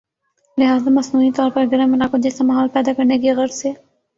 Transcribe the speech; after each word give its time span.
لہذا 0.57 0.91
مصنوعی 0.91 1.31
طور 1.31 1.51
پر 1.51 1.65
گرم 1.71 1.93
علاقوں 1.93 2.19
جیسا 2.19 2.45
ماحول 2.45 2.67
پیدا 2.73 2.91
کرنے 2.97 3.17
کی 3.17 3.31
غرض 3.31 3.53
سے 3.53 3.71